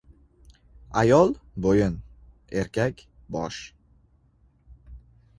[1.01, 1.29] •Ayol—
[1.65, 1.99] bo‘yin,
[2.61, 3.03] erkak—
[3.35, 3.59] bosh.